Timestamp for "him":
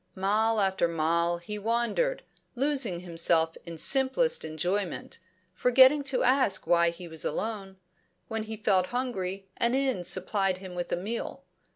10.57-10.73